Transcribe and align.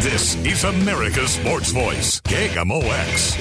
This 0.00 0.36
is 0.44 0.62
America's 0.62 1.30
Sports 1.30 1.70
Voice, 1.72 2.20
KMOX. 2.20 3.32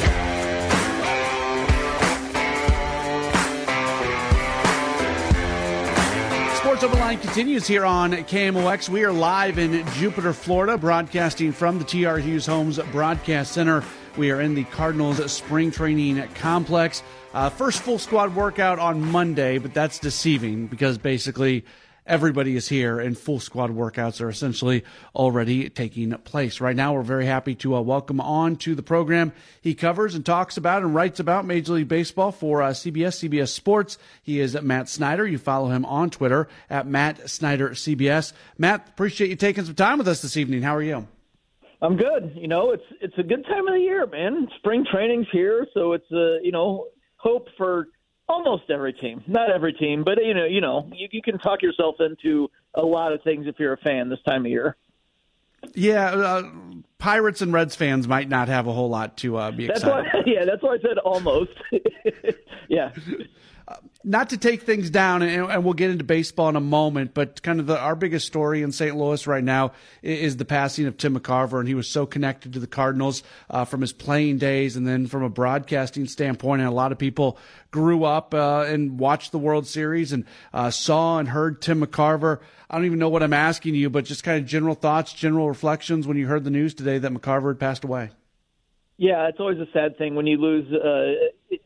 Sports 6.58 6.84
Open 6.84 7.00
Line 7.00 7.20
continues 7.20 7.68
here 7.68 7.86
on 7.86 8.14
KMOX. 8.14 8.88
We 8.88 9.04
are 9.04 9.12
live 9.12 9.60
in 9.60 9.86
Jupiter, 9.96 10.32
Florida, 10.32 10.78
broadcasting 10.78 11.52
from 11.52 11.78
the 11.78 11.84
TR 11.84 12.18
Hughes 12.20 12.46
Homes 12.46 12.80
Broadcast 12.92 13.52
Center. 13.52 13.84
We 14.16 14.32
are 14.32 14.40
in 14.40 14.56
the 14.56 14.64
Cardinals 14.64 15.30
spring 15.32 15.72
training 15.72 16.26
complex. 16.36 17.04
Uh, 17.34 17.50
first 17.50 17.82
full 17.82 18.00
squad 18.00 18.34
workout 18.34 18.80
on 18.80 19.02
Monday, 19.12 19.58
but 19.58 19.74
that's 19.74 20.00
deceiving 20.00 20.68
because 20.68 20.98
basically 20.98 21.66
everybody 22.06 22.56
is 22.56 22.68
here 22.68 23.00
and 23.00 23.18
full 23.18 23.40
squad 23.40 23.72
workouts 23.72 24.22
are 24.22 24.30
essentially 24.30 24.84
already 25.16 25.70
taking 25.70 26.12
place. 26.20 26.62
Right 26.62 26.76
now, 26.76 26.94
we're 26.94 27.02
very 27.02 27.26
happy 27.26 27.56
to 27.56 27.76
uh, 27.76 27.82
welcome 27.82 28.22
on 28.22 28.56
to 28.58 28.76
the 28.76 28.84
program. 28.84 29.34
He 29.62 29.74
covers 29.74 30.16
and 30.16 30.26
talks 30.26 30.58
about 30.58 30.84
and 30.84 30.94
writes 30.94 31.20
about 31.20 31.46
Major 31.46 31.74
League 31.74 31.88
Baseball 31.88 32.32
for 32.32 32.62
uh, 32.62 32.72
CBS, 32.72 33.28
CBS 33.28 33.50
Sports. 33.50 33.98
He 34.22 34.40
is 34.40 34.60
Matt 34.62 34.90
Snyder. 34.90 35.26
You 35.26 35.38
follow 35.38 35.70
him 35.70 35.86
on 35.86 36.10
Twitter 36.10 36.48
at 36.70 36.88
Matt 36.88 37.30
Snyder 37.30 37.70
CBS. 37.72 38.34
Matt, 38.58 38.88
appreciate 38.90 39.30
you 39.30 39.36
taking 39.36 39.66
some 39.66 39.76
time 39.76 39.98
with 39.98 40.08
us 40.08 40.22
this 40.22 40.38
evening. 40.38 40.62
How 40.62 40.76
are 40.76 40.84
you? 40.84 41.08
I'm 41.82 41.98
good. 41.98 42.34
You 42.36 42.48
know, 42.48 42.72
it's 42.72 42.84
it's 43.02 43.18
a 43.18 43.24
good 43.24 43.46
time 43.46 43.68
of 43.68 43.74
the 43.74 43.80
year, 43.80 44.08
man. 44.08 44.48
Spring 44.58 44.86
training's 44.92 45.28
here, 45.32 45.68
so 45.74 45.94
it's 45.94 46.10
a 46.12 46.36
uh, 46.36 46.38
you 46.42 46.52
know 46.52 46.88
hope 47.18 47.48
for 47.58 47.88
almost 48.28 48.64
every 48.70 48.94
team, 48.94 49.24
not 49.28 49.52
every 49.52 49.74
team, 49.74 50.04
but 50.04 50.24
you 50.24 50.34
know, 50.34 50.46
you 50.46 50.62
know, 50.62 50.90
you, 50.94 51.08
you 51.12 51.22
can 51.22 51.38
talk 51.40 51.62
yourself 51.62 51.96
into 52.00 52.50
a 52.74 52.82
lot 52.82 53.14
of 53.14 53.22
things 53.24 53.48
if 53.48 53.56
you're 53.60 53.74
a 53.74 53.78
fan 53.78 54.10
this 54.10 54.20
time 54.26 54.46
of 54.46 54.52
year. 54.52 54.76
Yeah, 55.74 56.12
uh, 56.12 56.52
Pirates 57.00 57.42
and 57.42 57.52
Reds 57.52 57.76
fans 57.76 58.08
might 58.08 58.30
not 58.30 58.48
have 58.48 58.68
a 58.68 58.74
whole 58.74 58.90
lot 58.90 59.18
to 59.18 59.38
uh, 59.38 59.52
be 59.52 59.68
that's 59.68 59.80
excited. 59.80 60.10
Why, 60.14 60.22
yeah, 60.26 60.46
that's 60.46 60.62
why 60.62 60.76
I 60.76 60.80
said 60.80 60.98
almost. 61.00 61.52
yeah. 62.70 62.92
Not 64.04 64.30
to 64.30 64.38
take 64.38 64.62
things 64.62 64.92
down, 64.92 65.24
and, 65.24 65.50
and, 65.50 65.64
we'll 65.64 65.74
get 65.74 65.90
into 65.90 66.04
baseball 66.04 66.50
in 66.50 66.56
a 66.56 66.62
moment, 66.62 67.16
but 67.16 67.42
kind 67.42 67.60
of 67.60 67.66
the, 67.66 67.80
our 67.80 67.96
biggest 67.96 68.28
story 68.28 68.62
in 68.62 68.72
St. 68.72 68.96
Louis 68.96 69.26
right 69.26 69.44
now 69.44 69.72
is, 70.04 70.20
is, 70.20 70.38
the 70.38 70.46
passing 70.46 70.86
of 70.86 70.98
Tim 70.98 71.18
McCarver, 71.18 71.60
and 71.60 71.68
he 71.68 71.74
was 71.74 71.88
so 71.88 72.06
connected 72.06 72.54
to 72.54 72.60
the 72.60 72.68
Cardinals 72.68 73.24
uh, 73.50 73.66
from 73.66 73.82
his 73.82 73.92
playing 73.92 74.38
days, 74.38 74.76
and 74.76 74.88
then 74.88 75.08
from 75.08 75.24
a 75.24 75.30
broadcasting 75.30 76.06
standpoint, 76.06 76.62
and 76.62 76.70
a 76.70 76.74
lot 76.74 76.92
of 76.92 77.00
people 77.00 77.40
grew 77.72 78.04
up 78.04 78.36
uh, 78.36 78.66
and 78.68 79.00
watched 79.00 79.32
the 79.32 79.40
World 79.40 79.66
Series 79.66 80.14
and 80.14 80.26
uh, 80.54 80.70
saw 80.70 81.18
and 81.18 81.30
heard 81.30 81.60
Tim 81.60 81.82
McCarver. 81.82 82.42
I 82.70 82.76
don't 82.76 82.86
even 82.86 83.00
know 83.00 83.10
what 83.10 83.24
I'm 83.24 83.34
asking 83.34 83.74
you, 83.74 83.90
but 83.90 84.06
just 84.06 84.24
kind 84.24 84.40
of 84.40 84.46
general 84.46 84.76
thoughts, 84.76 85.12
general 85.12 85.48
reflections 85.48 86.06
when 86.06 86.18
you 86.18 86.28
heard 86.28 86.44
the 86.44 86.52
news 86.52 86.76
today 86.76 87.00
that 87.00 87.12
McCarver 87.12 87.50
had 87.50 87.60
passed 87.60 87.84
away. 87.84 88.12
Yeah, 88.98 89.28
it's 89.28 89.40
always 89.40 89.60
a 89.60 89.68
sad 89.74 89.98
thing 89.98 90.16
when 90.16 90.26
you 90.26 90.38
lose 90.38 90.72
uh, 90.72 91.14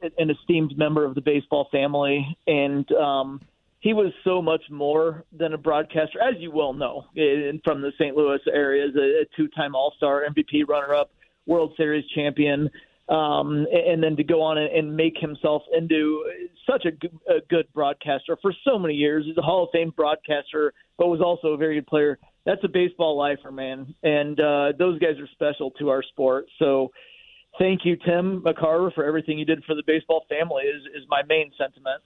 an 0.01 0.29
esteemed 0.29 0.77
member 0.77 1.05
of 1.05 1.15
the 1.15 1.21
baseball 1.21 1.67
family, 1.71 2.37
and 2.47 2.89
um, 2.93 3.41
he 3.79 3.93
was 3.93 4.11
so 4.23 4.41
much 4.41 4.63
more 4.69 5.23
than 5.37 5.53
a 5.53 5.57
broadcaster, 5.57 6.21
as 6.21 6.35
you 6.39 6.51
well 6.51 6.73
know, 6.73 7.05
in, 7.15 7.61
from 7.63 7.81
the 7.81 7.91
St. 7.97 8.15
Louis 8.15 8.39
area, 8.51 8.87
as 8.87 8.95
a, 8.95 9.21
a 9.21 9.25
two-time 9.37 9.75
All-Star, 9.75 10.23
MVP 10.29 10.67
runner-up, 10.67 11.11
World 11.45 11.73
Series 11.77 12.05
champion, 12.13 12.69
um, 13.07 13.65
and 13.71 14.03
then 14.03 14.15
to 14.17 14.23
go 14.23 14.41
on 14.41 14.57
and 14.57 14.95
make 14.95 15.17
himself 15.17 15.63
into 15.75 16.23
such 16.69 16.85
a, 16.85 16.91
g- 16.91 17.09
a 17.27 17.41
good 17.49 17.67
broadcaster 17.73 18.37
for 18.41 18.53
so 18.63 18.77
many 18.77 18.93
years. 18.93 19.25
He's 19.25 19.37
a 19.37 19.41
Hall 19.41 19.63
of 19.63 19.69
Fame 19.71 19.91
broadcaster, 19.95 20.73
but 20.97 21.07
was 21.07 21.21
also 21.21 21.49
a 21.49 21.57
very 21.57 21.75
good 21.75 21.87
player. 21.87 22.19
That's 22.45 22.63
a 22.63 22.67
baseball 22.67 23.17
lifer, 23.17 23.51
man, 23.51 23.95
and 24.03 24.39
uh, 24.39 24.73
those 24.77 24.99
guys 24.99 25.17
are 25.19 25.27
special 25.33 25.71
to 25.79 25.89
our 25.89 26.03
sport. 26.03 26.45
So 26.59 26.91
thank 27.59 27.85
you, 27.85 27.97
Tim 27.97 28.41
McCarver, 28.41 28.93
for 28.93 29.03
everything 29.03 29.37
you 29.37 29.45
did 29.45 29.63
for 29.65 29.75
the 29.75 29.83
baseball 29.85 30.25
family. 30.27 30.63
Is 30.63 30.81
is 30.95 31.03
my 31.09 31.21
main 31.27 31.51
sentiment. 31.57 32.01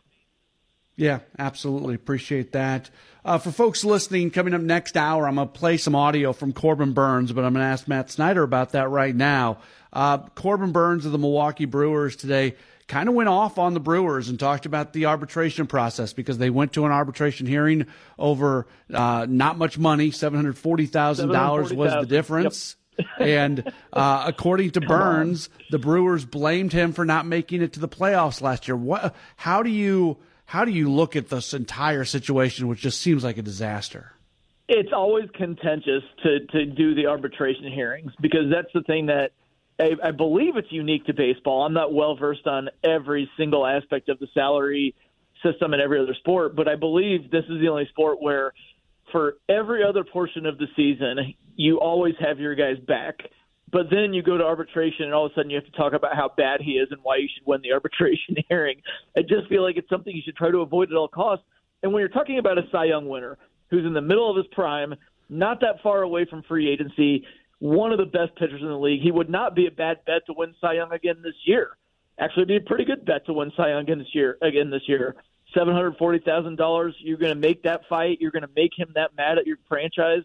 Yeah, 0.96 1.20
absolutely. 1.40 1.96
Appreciate 1.96 2.52
that. 2.52 2.90
Uh, 3.26 3.40
for 3.40 3.52
folks 3.52 3.84
listening, 3.84 4.30
coming 4.30 4.54
up 4.54 4.62
next 4.62 4.96
hour, 4.96 5.28
I'm 5.28 5.36
going 5.36 5.48
to 5.48 5.54
play 5.54 5.78
some 5.78 5.96
audio 5.96 6.34
from 6.34 6.54
Corbin 6.54 6.94
Burnes, 6.94 7.32
but 7.32 7.44
I'm 7.44 7.54
going 7.54 7.66
to 7.66 7.72
ask 7.72 7.88
Matt 7.88 8.12
Snyder 8.12 8.44
about 8.44 8.74
that 8.74 8.90
right 8.90 9.16
now. 9.16 9.58
Uh, 9.92 10.20
Corbin 10.20 10.72
Burnes 10.72 11.06
of 11.06 11.12
the 11.12 11.18
Milwaukee 11.18 11.66
Brewers 11.66 12.16
today 12.16 12.56
kind 12.88 13.10
of 13.10 13.16
went 13.16 13.30
off 13.30 13.58
on 13.58 13.74
the 13.74 13.80
Brewers 13.80 14.30
and 14.30 14.40
talked 14.40 14.68
about 14.68 14.94
the 14.94 15.06
arbitration 15.06 15.66
process 15.66 16.14
because 16.14 16.38
they 16.38 16.52
went 16.52 16.74
to 16.74 16.86
an 16.86 16.92
arbitration 16.92 17.48
hearing 17.48 17.88
over 18.20 18.68
uh, 18.94 19.26
not 19.28 19.58
much 19.58 19.80
money, 19.80 20.12
$740,000 20.12 21.76
was 21.76 21.92
the 21.94 22.06
difference. 22.06 22.76
Yep 22.76 22.83
and 23.20 23.72
uh, 23.92 24.24
according 24.28 24.72
to 24.72 24.82
Burnes, 24.82 25.50
the 25.70 25.80
Brewers 25.80 26.26
blamed 26.26 26.74
him 26.74 26.94
for 26.94 27.06
not 27.06 27.26
making 27.26 27.62
it 27.62 27.74
to 27.74 27.80
the 27.80 27.88
playoffs 27.88 28.42
last 28.42 28.68
year. 28.68 28.76
What? 28.76 29.16
How 29.36 29.64
do 29.64 29.70
you 29.70 30.18
how 30.46 30.66
do 30.66 30.72
you 30.72 30.92
look 30.92 31.16
at 31.16 31.30
this 31.30 31.54
entire 31.54 32.06
situation, 32.06 32.68
which 32.68 32.82
just 32.82 33.02
seems 33.02 33.24
like 33.24 33.38
a 33.38 33.42
disaster? 33.42 34.14
It's 34.68 34.94
always 34.94 35.30
contentious 35.34 36.04
to 36.24 36.46
to 36.48 36.66
do 36.66 36.96
the 36.96 37.08
arbitration 37.08 37.72
hearings 37.72 38.12
because 38.22 38.52
that's 38.52 38.72
the 38.74 38.82
thing 38.82 39.08
that 39.08 39.32
I, 39.80 39.92
I 40.04 40.12
believe 40.12 40.56
it's 40.56 40.72
unique 40.72 41.06
to 41.06 41.14
baseball. 41.14 41.66
I'm 41.66 41.74
not 41.74 41.94
well 41.94 42.16
versed 42.16 42.48
on 42.48 42.70
every 42.84 43.30
single 43.38 43.66
aspect 43.66 44.10
of 44.10 44.20
the 44.20 44.28
salary 44.34 44.96
system 45.44 45.74
in 45.74 45.82
every 45.82 46.00
other 46.00 46.14
sport, 46.16 46.56
but 46.56 46.68
I 46.68 46.76
believe 46.76 47.30
this 47.30 47.44
is 47.50 47.60
the 47.60 47.68
only 47.68 47.88
sport 47.90 48.22
where 48.22 48.54
for 49.14 49.36
every 49.48 49.82
other 49.82 50.04
portion 50.04 50.46
of 50.46 50.58
the 50.58 50.68
season, 50.76 51.36
you 51.56 51.80
always 51.80 52.16
have 52.20 52.40
your 52.40 52.56
guys 52.56 52.78
back. 52.86 53.20
But 53.72 53.84
then 53.90 54.14
you 54.14 54.22
go 54.22 54.38
to 54.38 54.44
arbitration, 54.44 55.06
and 55.06 55.14
all 55.14 55.28
of 55.28 55.32
a 55.32 55.36
sudden 55.36 55.50
you 55.50 55.56
have 55.56 55.66
to 55.66 55.72
talk 55.72 55.94
about 55.94 56.16
how 56.16 56.32
bad 56.36 56.60
he 56.62 56.74
is 56.74 56.90
and 56.92 57.00
why 57.02 57.18
you 57.18 57.30
should 57.34 57.48
win 57.48 57.62
the 57.64 57.72
arbitration 57.74 58.36
hearing. 58.50 58.82
I 59.16 59.22
just 59.22 59.48
feel 59.48 59.64
like 59.64 59.78
it's 59.78 59.90
something 59.90 60.14
you 60.14 60.22
should 60.26 60.36
try 60.36 60.52
to 60.52 60.58
avoid 60.58 60.92
at 60.92 60.98
all 60.98 61.08
costs. 61.08 61.46
And 61.82 61.94
when 61.94 62.02
you're 62.02 62.10
talking 62.10 62.40
about 62.40 62.58
a 62.58 62.64
Cy 62.72 62.86
Young 62.86 63.08
winner 63.08 63.38
who's 63.70 63.86
in 63.86 63.94
the 63.94 64.02
middle 64.02 64.30
of 64.30 64.36
his 64.36 64.46
prime, 64.52 64.94
not 65.30 65.62
that 65.62 65.82
far 65.82 66.02
away 66.02 66.26
from 66.30 66.44
free 66.44 66.70
agency, 66.70 67.26
one 67.60 67.92
of 67.92 67.98
the 67.98 68.06
best 68.06 68.36
pitchers 68.38 68.62
in 68.62 68.68
the 68.68 68.78
league, 68.78 69.02
he 69.02 69.12
would 69.12 69.30
not 69.30 69.56
be 69.56 69.68
a 69.68 69.72
bad 69.72 69.98
bet 70.06 70.26
to 70.26 70.34
win 70.36 70.54
Cy 70.60 70.74
Young 70.74 70.92
again 70.92 71.22
this 71.24 71.36
year. 71.46 71.78
Actually, 72.20 72.46
be 72.46 72.58
a 72.58 72.62
pretty 72.62 72.86
good 72.86 73.06
bet 73.06 73.26
to 73.26 73.34
win 73.34 73.52
Cy 73.56 73.70
Young 73.70 73.84
again 73.84 74.00
this 74.00 74.14
year. 74.14 74.38
Again 74.42 74.70
this 74.70 74.84
year, 74.88 75.16
seven 75.54 75.74
hundred 75.74 75.98
forty 75.98 76.20
thousand 76.20 76.58
dollars. 76.58 76.96
You're 77.00 77.18
going 77.18 77.34
to 77.34 77.40
make 77.40 77.64
that 77.64 77.82
fight. 77.88 78.20
You're 78.22 78.32
going 78.32 78.44
to 78.44 78.54
make 78.56 78.72
him 78.78 78.92
that 78.96 79.16
mad 79.16 79.38
at 79.38 79.48
your 79.48 79.58
franchise. 79.68 80.24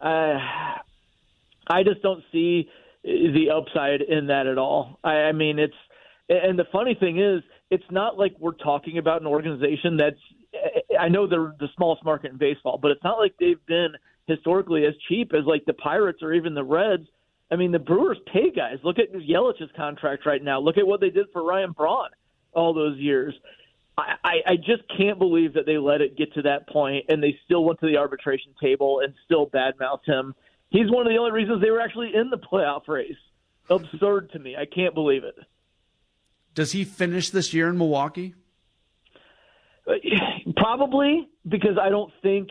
Uh, 0.00 0.38
I 1.66 1.82
just 1.82 2.02
don't 2.02 2.22
see 2.32 2.68
the 3.02 3.50
upside 3.54 4.00
in 4.00 4.28
that 4.28 4.46
at 4.46 4.58
all. 4.58 4.98
I, 5.04 5.12
I 5.12 5.32
mean, 5.32 5.58
it's 5.58 5.74
and 6.28 6.58
the 6.58 6.66
funny 6.72 6.94
thing 6.94 7.18
is, 7.20 7.42
it's 7.70 7.84
not 7.90 8.18
like 8.18 8.34
we're 8.38 8.52
talking 8.52 8.98
about 8.98 9.20
an 9.20 9.26
organization 9.26 9.96
that's. 9.96 10.20
I 10.98 11.08
know 11.08 11.26
they're 11.26 11.52
the 11.58 11.68
smallest 11.76 12.04
market 12.04 12.30
in 12.30 12.38
baseball, 12.38 12.78
but 12.80 12.92
it's 12.92 13.02
not 13.02 13.18
like 13.18 13.34
they've 13.40 13.64
been 13.66 13.88
historically 14.26 14.86
as 14.86 14.94
cheap 15.08 15.32
as 15.34 15.44
like 15.46 15.64
the 15.64 15.74
Pirates 15.74 16.22
or 16.22 16.32
even 16.32 16.54
the 16.54 16.62
Reds. 16.62 17.08
I 17.50 17.56
mean, 17.56 17.72
the 17.72 17.80
Brewers 17.80 18.18
pay 18.32 18.50
guys. 18.50 18.78
Look 18.84 18.98
at 18.98 19.12
Yelich's 19.12 19.70
contract 19.76 20.26
right 20.26 20.42
now. 20.42 20.60
Look 20.60 20.78
at 20.78 20.86
what 20.86 21.00
they 21.00 21.10
did 21.10 21.26
for 21.32 21.42
Ryan 21.42 21.72
Braun 21.72 22.08
all 22.52 22.72
those 22.72 22.96
years. 22.98 23.34
I, 23.96 24.38
I 24.46 24.56
just 24.56 24.82
can't 24.96 25.18
believe 25.18 25.54
that 25.54 25.66
they 25.66 25.78
let 25.78 26.00
it 26.00 26.16
get 26.16 26.34
to 26.34 26.42
that 26.42 26.68
point 26.68 27.04
and 27.08 27.22
they 27.22 27.38
still 27.44 27.64
went 27.64 27.78
to 27.80 27.86
the 27.86 27.96
arbitration 27.96 28.52
table 28.60 29.00
and 29.04 29.14
still 29.24 29.46
badmouthed 29.46 30.04
him. 30.04 30.34
He's 30.70 30.90
one 30.90 31.06
of 31.06 31.12
the 31.12 31.18
only 31.18 31.30
reasons 31.30 31.62
they 31.62 31.70
were 31.70 31.80
actually 31.80 32.12
in 32.14 32.30
the 32.30 32.38
playoff 32.38 32.88
race. 32.88 33.12
Absurd 33.70 34.30
to 34.32 34.38
me. 34.38 34.56
I 34.56 34.66
can't 34.66 34.94
believe 34.94 35.22
it. 35.22 35.36
Does 36.54 36.72
he 36.72 36.84
finish 36.84 37.30
this 37.30 37.54
year 37.54 37.68
in 37.68 37.78
Milwaukee? 37.78 38.34
Probably 40.56 41.28
because 41.48 41.78
I 41.80 41.88
don't 41.88 42.12
think 42.22 42.48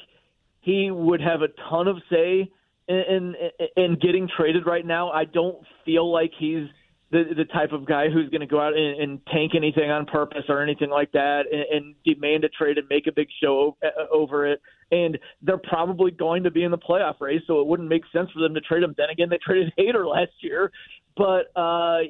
he 0.62 0.92
would 0.92 1.22
have 1.22 1.42
a 1.42 1.50
ton 1.70 1.88
of 1.88 1.98
say 2.10 2.50
in, 2.88 2.96
in 2.96 3.36
in 3.76 3.98
getting 4.00 4.30
traded 4.36 4.66
right 4.66 4.86
now. 4.86 5.10
I 5.10 5.26
don't 5.26 5.58
feel 5.86 6.12
like 6.12 6.32
he's 6.38 6.68
the 7.14 7.36
the 7.38 7.46
type 7.46 7.72
of 7.72 7.86
guy 7.86 8.10
who's 8.10 8.30
going 8.30 8.42
to 8.42 8.48
go 8.48 8.60
out 8.60 8.76
and, 8.76 9.00
and 9.00 9.26
tank 9.28 9.54
anything 9.56 9.90
on 9.92 10.06
purpose 10.06 10.44
or 10.50 10.62
anything 10.62 10.90
like 10.90 11.12
that, 11.12 11.44
and, 11.52 11.64
and 11.72 11.96
demand 12.04 12.44
a 12.44 12.50
trade 12.50 12.78
and 12.78 12.88
make 12.90 13.08
a 13.08 13.12
big 13.12 13.28
show 13.42 13.78
uh, 13.86 14.12
over 14.12 14.48
it. 14.48 14.60
And 14.92 15.18
they're 15.42 15.58
probably 15.58 16.12
going 16.12 16.44
to 16.44 16.52
be 16.52 16.64
in 16.64 16.72
the 16.72 16.78
playoff 16.78 17.22
race, 17.22 17.42
so 17.48 17.62
it 17.62 17.68
wouldn't 17.68 17.88
make 17.88 18.04
sense 18.12 18.30
for 18.32 18.42
them 18.42 18.54
to 18.56 18.62
trade 18.62 18.84
him. 18.84 18.96
Then 18.98 19.10
again, 19.12 19.30
they 19.30 19.38
traded 19.46 19.72
Hader 19.80 20.10
last 20.10 20.32
year, 20.42 20.72
but 21.16 21.52
uh, 21.56 22.02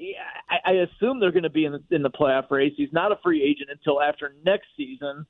I, 0.50 0.58
I 0.66 0.72
assume 0.72 1.20
they're 1.20 1.32
going 1.32 1.44
to 1.44 1.50
be 1.50 1.66
in 1.66 1.74
the, 1.74 1.96
in 1.96 2.02
the 2.02 2.10
playoff 2.10 2.50
race. 2.50 2.74
He's 2.78 2.94
not 2.94 3.12
a 3.12 3.18
free 3.22 3.44
agent 3.44 3.70
until 3.70 4.02
after 4.02 4.34
next 4.46 4.68
season. 4.78 5.26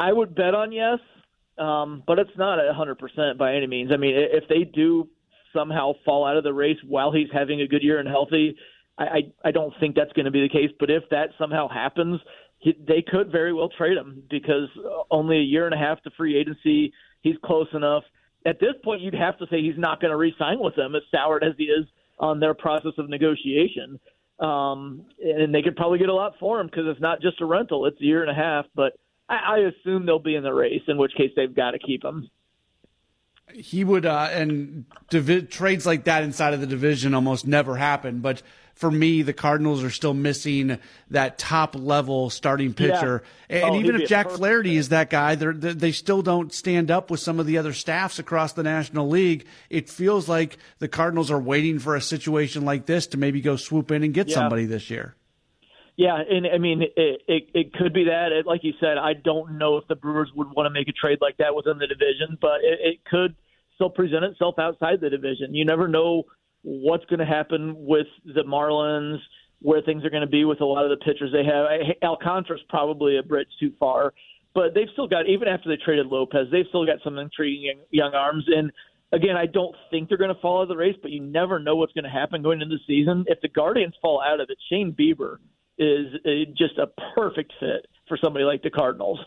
I 0.00 0.12
would 0.12 0.34
bet 0.34 0.54
on 0.54 0.72
yes, 0.72 0.98
um, 1.56 2.02
but 2.04 2.18
it's 2.18 2.36
not 2.36 2.58
a 2.58 2.72
hundred 2.74 2.98
percent 2.98 3.38
by 3.38 3.54
any 3.54 3.68
means. 3.68 3.92
I 3.92 3.96
mean, 3.96 4.14
if 4.16 4.48
they 4.48 4.64
do 4.64 5.08
somehow 5.54 5.92
fall 6.04 6.26
out 6.26 6.36
of 6.36 6.42
the 6.42 6.52
race 6.52 6.78
while 6.84 7.12
he's 7.12 7.28
having 7.32 7.60
a 7.60 7.68
good 7.68 7.82
year 7.82 8.00
and 8.00 8.08
healthy, 8.08 8.56
I, 8.98 9.04
I, 9.04 9.20
I 9.46 9.50
don't 9.50 9.72
think 9.80 9.94
that's 9.94 10.12
going 10.12 10.24
to 10.24 10.30
be 10.30 10.42
the 10.42 10.48
case. 10.48 10.70
But 10.78 10.90
if 10.90 11.04
that 11.10 11.30
somehow 11.38 11.68
happens, 11.68 12.20
he, 12.58 12.76
they 12.86 13.02
could 13.06 13.30
very 13.30 13.52
well 13.52 13.68
trade 13.68 13.96
him 13.96 14.22
because 14.30 14.68
only 15.10 15.38
a 15.38 15.42
year 15.42 15.66
and 15.66 15.74
a 15.74 15.78
half 15.78 16.02
to 16.02 16.10
free 16.16 16.36
agency. 16.38 16.92
He's 17.22 17.36
close 17.44 17.68
enough. 17.72 18.04
At 18.46 18.60
this 18.60 18.74
point, 18.82 19.00
you'd 19.00 19.14
have 19.14 19.38
to 19.38 19.46
say 19.50 19.62
he's 19.62 19.78
not 19.78 20.00
going 20.00 20.10
to 20.10 20.16
re-sign 20.16 20.58
with 20.60 20.76
them, 20.76 20.94
as 20.94 21.02
soured 21.10 21.42
as 21.42 21.54
he 21.56 21.64
is 21.64 21.86
on 22.18 22.40
their 22.40 22.54
process 22.54 22.92
of 22.98 23.08
negotiation. 23.08 23.98
Um, 24.38 25.06
and 25.22 25.54
they 25.54 25.62
could 25.62 25.76
probably 25.76 25.98
get 25.98 26.08
a 26.08 26.14
lot 26.14 26.34
for 26.38 26.60
him 26.60 26.66
because 26.66 26.84
it's 26.86 27.00
not 27.00 27.22
just 27.22 27.40
a 27.40 27.46
rental; 27.46 27.86
it's 27.86 28.00
a 28.00 28.04
year 28.04 28.22
and 28.22 28.30
a 28.30 28.34
half. 28.34 28.66
But 28.74 28.98
I, 29.28 29.36
I 29.36 29.58
assume 29.58 30.04
they'll 30.04 30.18
be 30.18 30.34
in 30.34 30.42
the 30.42 30.52
race, 30.52 30.82
in 30.88 30.98
which 30.98 31.14
case 31.16 31.30
they've 31.36 31.54
got 31.54 31.70
to 31.70 31.78
keep 31.78 32.04
him 32.04 32.28
he 33.52 33.84
would 33.84 34.06
uh, 34.06 34.28
and 34.32 34.84
divi- 35.10 35.42
trades 35.42 35.84
like 35.84 36.04
that 36.04 36.22
inside 36.22 36.54
of 36.54 36.60
the 36.60 36.66
division 36.66 37.14
almost 37.14 37.46
never 37.46 37.76
happen 37.76 38.20
but 38.20 38.42
for 38.74 38.90
me 38.90 39.22
the 39.22 39.32
cardinals 39.32 39.82
are 39.82 39.90
still 39.90 40.14
missing 40.14 40.78
that 41.10 41.38
top 41.38 41.74
level 41.74 42.30
starting 42.30 42.74
pitcher 42.74 43.22
yeah. 43.48 43.56
and, 43.66 43.74
oh, 43.74 43.78
even 43.78 44.00
if 44.00 44.08
jack 44.08 44.28
flaherty 44.30 44.76
is 44.76 44.90
that 44.90 45.10
guy 45.10 45.34
they 45.34 45.72
they 45.72 45.92
still 45.92 46.22
don't 46.22 46.52
stand 46.52 46.90
up 46.90 47.10
with 47.10 47.20
some 47.20 47.40
of 47.40 47.46
the 47.46 47.56
other 47.58 47.72
staffs 47.72 48.18
across 48.18 48.52
the 48.52 48.62
national 48.62 49.08
league 49.08 49.46
it 49.70 49.88
feels 49.88 50.28
like 50.28 50.58
the 50.78 50.88
cardinals 50.88 51.30
are 51.30 51.40
waiting 51.40 51.78
for 51.78 51.94
a 51.94 52.00
situation 52.00 52.64
like 52.64 52.86
this 52.86 53.06
to 53.06 53.16
maybe 53.16 53.40
go 53.40 53.56
swoop 53.56 53.90
in 53.90 54.02
and 54.02 54.14
get 54.14 54.28
yeah. 54.28 54.34
somebody 54.34 54.66
this 54.66 54.90
year 54.90 55.14
yeah, 55.96 56.16
and 56.28 56.46
I 56.52 56.58
mean, 56.58 56.82
it, 56.82 57.22
it, 57.28 57.48
it 57.54 57.72
could 57.72 57.92
be 57.92 58.04
that. 58.04 58.32
It, 58.32 58.46
like 58.46 58.64
you 58.64 58.72
said, 58.80 58.98
I 58.98 59.12
don't 59.12 59.58
know 59.58 59.76
if 59.76 59.86
the 59.86 59.94
Brewers 59.94 60.28
would 60.34 60.48
want 60.48 60.66
to 60.66 60.70
make 60.70 60.88
a 60.88 60.92
trade 60.92 61.18
like 61.20 61.36
that 61.36 61.54
within 61.54 61.78
the 61.78 61.86
division, 61.86 62.36
but 62.40 62.64
it, 62.64 62.80
it 62.82 63.04
could 63.04 63.36
still 63.76 63.90
present 63.90 64.24
itself 64.24 64.58
outside 64.58 65.00
the 65.00 65.08
division. 65.10 65.54
You 65.54 65.64
never 65.64 65.86
know 65.86 66.24
what's 66.64 67.04
going 67.04 67.20
to 67.20 67.26
happen 67.26 67.74
with 67.76 68.08
the 68.24 68.42
Marlins, 68.42 69.18
where 69.60 69.80
things 69.82 70.04
are 70.04 70.10
going 70.10 70.22
to 70.22 70.26
be 70.26 70.44
with 70.44 70.60
a 70.60 70.64
lot 70.64 70.84
of 70.84 70.90
the 70.90 71.04
pitchers 71.04 71.30
they 71.32 71.44
have. 71.44 71.66
Alcantara's 72.02 72.62
probably 72.68 73.16
a 73.18 73.22
bridge 73.22 73.48
too 73.60 73.72
far, 73.78 74.12
but 74.54 74.74
they've 74.74 74.88
still 74.92 75.06
got, 75.06 75.28
even 75.28 75.46
after 75.46 75.68
they 75.68 75.76
traded 75.82 76.06
Lopez, 76.06 76.48
they've 76.50 76.66
still 76.70 76.84
got 76.84 76.98
some 77.04 77.18
intriguing 77.18 77.80
young, 77.90 78.14
arms. 78.14 78.44
And 78.48 78.72
again, 79.12 79.36
I 79.36 79.46
don't 79.46 79.76
think 79.90 80.08
they're 80.08 80.18
going 80.18 80.34
to 80.34 80.40
fall 80.40 80.58
out 80.58 80.62
of 80.62 80.68
the 80.68 80.76
race, 80.76 80.96
but 81.00 81.12
you 81.12 81.20
never 81.22 81.60
know 81.60 81.76
what's 81.76 81.92
going 81.92 82.04
to 82.04 82.10
happen 82.10 82.42
going 82.42 82.60
into 82.60 82.74
the 82.74 82.82
season. 82.86 83.24
If 83.28 83.40
the 83.40 83.48
Guardians 83.48 83.94
fall 84.02 84.20
out 84.20 84.40
of 84.40 84.48
it, 84.50 84.58
Shane 84.68 84.92
Bieber– 84.92 85.36
is 85.78 86.06
uh, 86.24 86.50
just 86.56 86.78
a 86.78 86.86
perfect 87.14 87.52
fit 87.58 87.86
for 88.08 88.16
somebody 88.22 88.44
like 88.44 88.62
the 88.62 88.70
Cardinals. 88.70 89.18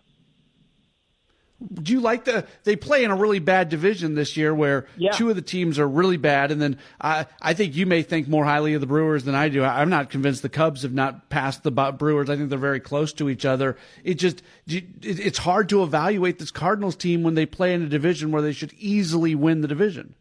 Do 1.74 1.92
you 1.92 2.02
like 2.02 2.26
the? 2.26 2.46
They 2.66 2.76
play 2.76 3.04
in 3.04 3.10
a 3.10 3.16
really 3.16 3.40
bad 3.40 3.70
division 3.70 4.14
this 4.14 4.38
year, 4.38 4.54
where 4.54 4.86
yeah. 4.96 5.12
two 5.12 5.32
of 5.32 5.36
the 5.36 5.42
teams 5.42 5.80
are 5.80 5.88
really 5.88 6.18
bad, 6.18 6.52
and 6.52 6.62
then 6.62 6.78
I, 7.02 7.26
I 7.42 7.56
think 7.56 7.76
you 7.76 7.88
may 7.88 8.04
think 8.04 8.28
more 8.28 8.46
highly 8.46 8.76
of 8.76 8.82
the 8.82 8.86
Brewers 8.86 9.24
than 9.24 9.34
I 9.34 9.50
do. 9.50 9.64
I'm 9.64 9.90
not 9.90 10.12
convinced 10.12 10.44
the 10.44 10.50
Cubs 10.50 10.84
have 10.84 10.94
not 10.94 11.30
passed 11.30 11.64
the 11.64 11.72
Brewers. 11.72 12.30
I 12.30 12.36
think 12.36 12.50
they're 12.50 12.60
very 12.60 12.80
close 12.80 13.12
to 13.14 13.28
each 13.28 13.44
other. 13.44 13.76
It 14.04 14.16
just, 14.16 14.44
it's 14.68 15.40
hard 15.40 15.68
to 15.70 15.82
evaluate 15.82 16.38
this 16.38 16.52
Cardinals 16.52 16.96
team 16.96 17.24
when 17.24 17.34
they 17.34 17.48
play 17.48 17.74
in 17.74 17.82
a 17.82 17.90
division 17.90 18.32
where 18.32 18.44
they 18.44 18.54
should 18.54 18.74
easily 18.74 19.34
win 19.34 19.62
the 19.62 19.68
division. 19.68 20.14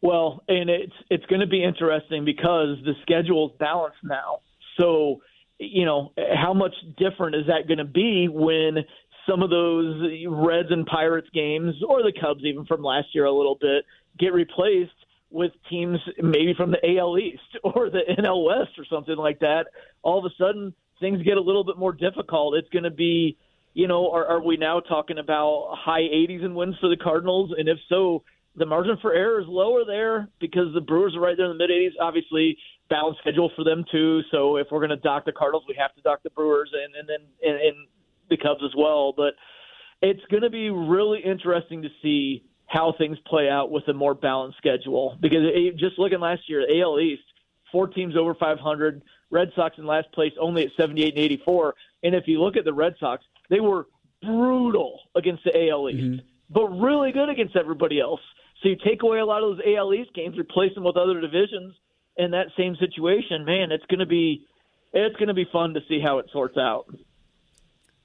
Well, 0.00 0.44
and 0.48 0.70
it's 0.70 0.94
it's 1.10 1.26
going 1.26 1.40
to 1.40 1.46
be 1.46 1.62
interesting 1.62 2.24
because 2.24 2.78
the 2.84 2.94
schedule 3.02 3.50
is 3.50 3.56
balanced 3.58 3.98
now, 4.02 4.40
so 4.78 5.20
you 5.58 5.84
know, 5.84 6.12
how 6.34 6.52
much 6.52 6.74
different 6.96 7.36
is 7.36 7.46
that 7.46 7.68
going 7.68 7.78
to 7.78 7.84
be 7.84 8.28
when 8.28 8.78
some 9.28 9.42
of 9.42 9.50
those 9.50 10.02
Reds 10.28 10.68
and 10.70 10.86
Pirates 10.86 11.28
games, 11.32 11.74
or 11.86 12.02
the 12.02 12.12
Cubs 12.18 12.44
even 12.44 12.64
from 12.66 12.82
last 12.82 13.08
year 13.14 13.24
a 13.24 13.32
little 13.32 13.56
bit, 13.60 13.84
get 14.18 14.32
replaced 14.32 14.92
with 15.30 15.52
teams 15.68 15.98
maybe 16.22 16.54
from 16.56 16.70
the 16.70 16.96
AL 16.98 17.18
East 17.18 17.42
or 17.64 17.90
the 17.90 18.02
NL 18.18 18.44
West 18.44 18.78
or 18.78 18.84
something 18.88 19.16
like 19.16 19.40
that? 19.40 19.66
All 20.02 20.18
of 20.18 20.24
a 20.24 20.34
sudden, 20.38 20.74
things 21.00 21.22
get 21.22 21.36
a 21.36 21.40
little 21.40 21.64
bit 21.64 21.78
more 21.78 21.92
difficult. 21.92 22.54
It's 22.54 22.68
going 22.68 22.84
to 22.84 22.90
be, 22.90 23.36
you 23.74 23.88
know, 23.88 24.10
are, 24.12 24.26
are 24.26 24.42
we 24.42 24.56
now 24.56 24.80
talking 24.80 25.18
about 25.18 25.74
high 25.78 26.02
80s 26.02 26.44
and 26.44 26.54
wins 26.54 26.76
for 26.80 26.88
the 26.88 26.96
Cardinals? 26.96 27.52
And 27.56 27.68
if 27.68 27.78
so, 27.88 28.22
the 28.56 28.66
margin 28.66 28.96
for 29.02 29.12
error 29.12 29.40
is 29.40 29.48
lower 29.48 29.84
there 29.84 30.28
because 30.40 30.72
the 30.74 30.80
Brewers 30.80 31.16
are 31.16 31.20
right 31.20 31.36
there 31.36 31.50
in 31.50 31.58
the 31.58 31.66
mid 31.66 31.70
80s. 31.70 32.00
Obviously, 32.00 32.56
balanced 32.88 33.20
schedule 33.20 33.50
for 33.56 33.64
them 33.64 33.84
too. 33.90 34.20
So 34.30 34.56
if 34.56 34.68
we're 34.70 34.78
going 34.78 34.90
to 34.90 34.96
dock 34.96 35.24
the 35.24 35.32
Cardinals, 35.32 35.64
we 35.68 35.74
have 35.78 35.94
to 35.96 36.02
dock 36.02 36.22
the 36.22 36.30
Brewers 36.30 36.70
and 36.72 36.94
and 36.94 37.08
then 37.08 37.26
and, 37.42 37.60
and 37.60 37.76
the 38.28 38.36
Cubs 38.36 38.62
as 38.64 38.72
well. 38.76 39.12
But 39.16 39.34
it's 40.02 40.24
going 40.30 40.42
to 40.42 40.50
be 40.50 40.70
really 40.70 41.20
interesting 41.20 41.82
to 41.82 41.88
see 42.02 42.44
how 42.66 42.94
things 42.96 43.18
play 43.26 43.48
out 43.48 43.70
with 43.70 43.86
a 43.88 43.92
more 43.92 44.14
balanced 44.14 44.58
schedule 44.58 45.16
because 45.20 45.40
it, 45.42 45.76
just 45.76 45.98
looking 45.98 46.20
last 46.20 46.48
year, 46.48 46.64
AL 46.82 46.98
East, 46.98 47.22
four 47.70 47.86
teams 47.88 48.16
over 48.16 48.34
500, 48.34 49.02
Red 49.30 49.50
Sox 49.54 49.76
in 49.78 49.86
last 49.86 50.10
place 50.12 50.32
only 50.40 50.64
at 50.64 50.70
78 50.76 51.14
and 51.14 51.22
84. 51.22 51.74
And 52.02 52.14
if 52.14 52.24
you 52.26 52.40
look 52.40 52.56
at 52.56 52.64
the 52.64 52.72
Red 52.72 52.94
Sox, 52.98 53.24
they 53.50 53.60
were 53.60 53.86
brutal 54.22 55.00
against 55.14 55.44
the 55.44 55.68
AL 55.68 55.90
East, 55.90 55.98
mm-hmm. 55.98 56.26
but 56.50 56.68
really 56.68 57.12
good 57.12 57.28
against 57.28 57.56
everybody 57.56 58.00
else. 58.00 58.20
So 58.62 58.70
you 58.70 58.76
take 58.84 59.02
away 59.02 59.18
a 59.18 59.26
lot 59.26 59.42
of 59.42 59.56
those 59.56 59.66
AL 59.66 59.92
East 59.92 60.14
games, 60.14 60.38
replace 60.38 60.74
them 60.74 60.84
with 60.84 60.96
other 60.96 61.20
divisions, 61.20 61.74
in 62.16 62.30
that 62.30 62.46
same 62.56 62.76
situation, 62.76 63.44
man, 63.44 63.72
it's 63.72 63.84
going 63.86 64.00
to 64.00 64.06
be 64.06 64.46
it's 64.92 65.16
going 65.16 65.28
to 65.28 65.34
be 65.34 65.46
fun 65.52 65.74
to 65.74 65.80
see 65.88 66.00
how 66.00 66.18
it 66.18 66.26
sorts 66.32 66.56
out. 66.56 66.86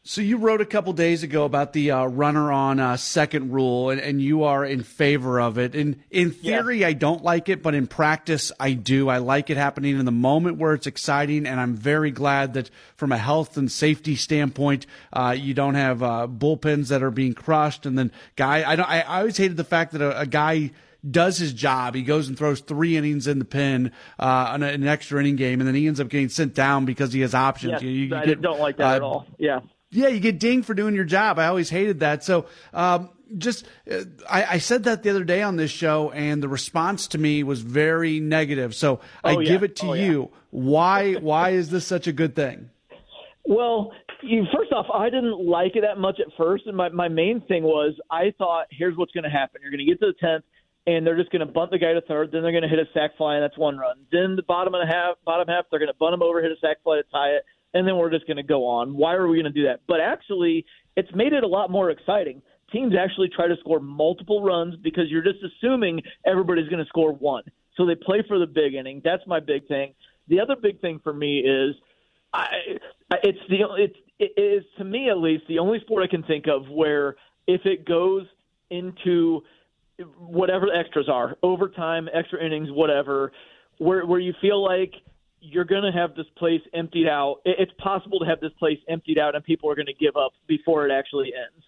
So 0.04 0.22
you 0.22 0.38
wrote 0.38 0.62
a 0.62 0.66
couple 0.66 0.94
days 0.94 1.24
ago 1.24 1.44
about 1.44 1.74
the 1.74 1.92
uh, 1.92 2.06
runner 2.06 2.54
on 2.54 2.80
uh, 2.80 2.96
second 2.96 3.52
rule, 3.52 3.90
and, 3.90 4.00
and, 4.00 4.22
you 4.22 4.44
are 4.44 4.66
in 4.66 4.82
favor 4.82 5.42
of 5.42 5.58
it. 5.58 5.76
And 5.76 6.02
in 6.10 6.32
theory, 6.32 6.80
yeah. 6.80 6.88
I 6.88 6.94
don't 6.94 7.22
like 7.22 7.50
it, 7.50 7.62
but 7.62 7.76
in 7.76 7.86
practice, 7.86 8.52
I 8.60 8.74
do. 8.74 9.10
I 9.10 9.18
like 9.18 9.50
it 9.50 9.58
happening 9.58 10.00
in 10.00 10.06
the 10.06 10.12
moment 10.12 10.58
where 10.58 10.74
it's 10.74 10.88
exciting, 10.88 11.46
and 11.46 11.60
I'm 11.60 11.76
very 11.76 12.12
glad 12.12 12.54
that 12.54 12.72
from 12.96 13.12
a 13.12 13.18
health 13.18 13.58
and 13.58 13.70
safety 13.70 14.16
standpoint, 14.16 14.86
uh, 15.12 15.36
you 15.38 15.54
don't 15.54 15.76
have 15.76 16.02
uh, 16.02 16.28
bullpens 16.28 16.88
that 16.88 17.04
are 17.04 17.12
being 17.12 17.34
crushed. 17.34 17.86
And 17.86 17.98
then 17.98 18.12
guy, 18.38 18.70
I 18.70 18.78
don't. 18.78 18.90
I, 18.90 19.02
I 19.02 19.20
always 19.20 19.38
hated 19.38 19.58
the 19.58 19.66
fact 19.66 19.92
that 19.92 20.02
a, 20.02 20.22
a 20.22 20.26
guy 20.26 20.72
does 21.10 21.38
his 21.38 21.52
job. 21.54 21.94
He 21.94 22.04
goes 22.04 22.30
and 22.30 22.38
throws 22.38 22.62
three 22.62 22.96
innings 22.96 23.28
in 23.28 23.38
the 23.38 23.46
pen 23.46 23.92
uh, 24.18 24.52
on 24.54 24.64
an 24.64 24.88
extra 24.88 25.20
inning 25.20 25.36
game, 25.36 25.60
and 25.60 25.68
then 25.68 25.76
he 25.76 25.88
ends 25.88 26.00
up 26.00 26.08
getting 26.08 26.30
sent 26.30 26.56
down 26.56 26.86
because 26.86 27.12
he 27.12 27.20
has 27.20 27.36
options. 27.36 27.74
Yes, 27.74 27.82
you, 27.84 27.90
you 27.90 28.16
I 28.16 28.26
get, 28.26 28.42
don't 28.42 28.60
like 28.60 28.78
that 28.78 28.94
uh, 28.94 28.96
at 28.96 29.02
all. 29.02 29.28
Yeah. 29.38 29.60
Yeah, 29.92 30.08
you 30.10 30.20
get 30.20 30.40
dinged 30.40 30.68
for 30.68 30.74
doing 30.74 30.94
your 30.94 31.06
job. 31.06 31.40
I 31.40 31.48
always 31.48 31.70
hated 31.70 32.02
that. 32.02 32.24
So, 32.24 32.46
um, 32.74 33.10
just 33.38 33.66
uh, 33.90 34.04
I, 34.30 34.56
I, 34.56 34.58
said 34.58 34.84
that 34.84 35.04
the 35.04 35.10
other 35.10 35.24
day 35.24 35.42
on 35.42 35.56
this 35.56 35.72
show, 35.72 36.12
and 36.12 36.42
the 36.42 36.48
response 36.48 37.08
to 37.10 37.18
me 37.18 37.44
was 37.44 37.62
very 37.62 38.20
negative. 38.20 38.76
So 38.76 39.00
I 39.24 39.36
oh, 39.36 39.40
yeah. 39.40 39.50
give 39.50 39.64
it 39.64 39.76
to 39.78 39.88
oh, 39.88 39.94
you. 39.94 40.22
Yeah. 40.22 40.38
Why 40.52 41.14
why 41.22 41.50
is 41.52 41.70
this 41.70 41.86
such 41.86 42.08
a 42.08 42.12
good 42.12 42.36
thing? 42.36 42.70
Well, 43.46 43.92
you, 44.22 44.46
first 44.56 44.72
off, 44.72 44.86
I 44.94 45.10
didn't 45.10 45.44
like 45.44 45.76
it 45.76 45.82
that 45.82 46.00
much 46.00 46.20
at 46.20 46.28
first, 46.38 46.68
and 46.68 46.76
my 46.76 46.90
my 46.90 47.08
main 47.08 47.42
thing 47.42 47.64
was 47.64 47.96
I 48.12 48.34
thought, 48.38 48.68
here's 48.72 48.98
what's 48.98 49.12
going 49.12 49.24
to 49.24 49.30
happen: 49.30 49.62
you're 49.62 49.72
going 49.72 49.86
to 49.86 49.92
get 49.92 50.00
to 50.02 50.08
the 50.08 50.20
tenth, 50.20 50.44
and 50.88 51.06
they're 51.06 51.18
just 51.18 51.32
going 51.32 51.46
to 51.46 51.52
bunt 51.52 51.72
the 51.72 51.80
guy 51.80 51.94
to 51.94 52.02
third. 52.02 52.32
Then 52.32 52.42
they're 52.42 52.52
going 52.52 52.64
to 52.64 52.70
hit 52.70 52.80
a 52.80 52.86
sac 52.94 53.18
fly, 53.18 53.36
and 53.36 53.44
that's 53.44 53.58
one 53.58 53.78
run. 53.78 53.98
Then 54.12 54.36
the 54.36 54.44
bottom 54.44 54.74
of 54.74 54.82
the 54.82 54.92
half, 54.92 55.18
bottom 55.26 55.48
half, 55.48 55.66
they're 55.70 55.80
going 55.80 55.92
to 55.92 55.98
bunt 55.98 56.14
him 56.14 56.22
over, 56.22 56.42
hit 56.42 56.52
a 56.52 56.60
sac 56.62 56.84
fly 56.84 56.98
to 56.98 57.04
tie 57.12 57.30
it, 57.30 57.46
and 57.74 57.88
then 57.88 57.98
we're 57.98 58.10
just 58.10 58.26
going 58.28 58.38
to 58.38 58.44
go 58.44 58.66
on. 58.66 58.96
Why 58.96 59.14
are 59.14 59.28
we 59.28 59.42
going 59.42 59.54
to 59.54 59.60
do 59.60 59.68
that? 59.68 59.82
But 59.88 60.00
actually, 60.00 60.66
it's 60.96 61.10
made 61.14 61.34
it 61.34 61.44
a 61.44 61.48
lot 61.48 61.70
more 61.70 61.90
exciting. 61.92 62.42
Teams 62.72 62.94
actually 63.00 63.30
try 63.30 63.48
to 63.48 63.56
score 63.60 63.80
multiple 63.80 64.44
runs 64.44 64.76
because 64.76 65.06
you're 65.10 65.24
just 65.24 65.40
assuming 65.44 66.02
everybody's 66.26 66.70
going 66.70 66.84
to 66.84 66.90
score 66.90 67.14
one. 67.14 67.44
So 67.76 67.86
they 67.86 67.96
play 67.96 68.24
for 68.28 68.40
the 68.40 68.46
big 68.46 68.74
inning. 68.74 69.02
That's 69.04 69.26
my 69.26 69.40
big 69.40 69.68
thing. 69.68 69.94
The 70.28 70.40
other 70.40 70.56
big 70.62 70.82
thing 70.82 71.00
for 71.04 71.14
me 71.14 71.40
is 71.40 71.76
I, 72.34 72.46
it's 73.24 73.40
the 73.50 73.66
it's 73.78 73.96
it 74.20 74.40
is 74.40 74.64
to 74.78 74.84
me 74.84 75.10
at 75.10 75.18
least 75.18 75.46
the 75.48 75.60
only 75.60 75.80
sport 75.80 76.04
I 76.04 76.08
can 76.08 76.24
think 76.24 76.46
of 76.48 76.70
where 76.70 77.16
if 77.48 77.62
it 77.66 77.86
goes 77.86 78.26
into 78.70 79.42
whatever 80.18 80.68
the 80.68 80.78
extras 80.78 81.10
are, 81.10 81.36
overtime, 81.42 82.08
extra 82.14 82.44
innings, 82.44 82.70
whatever, 82.72 83.32
where 83.80 84.06
where 84.06 84.20
you 84.20 84.34
feel 84.42 84.64
like 84.64 84.94
you're 85.42 85.66
going 85.66 85.84
to 85.84 85.92
have 85.92 86.16
this 86.16 86.26
place 86.38 86.62
emptied 86.74 87.08
out. 87.08 87.38
It's 87.46 87.72
possible 87.78 88.20
to 88.20 88.26
have 88.26 88.40
this 88.40 88.52
place 88.60 88.80
emptied 88.88 89.18
out 89.18 89.36
and 89.36 89.44
people 89.44 89.70
are 89.70 89.76
going 89.76 89.88
to 89.88 89.94
give 89.94 90.18
up 90.18 90.34
before 90.48 90.86
it 90.86 90.92
actually 90.92 91.34
ends. 91.34 91.66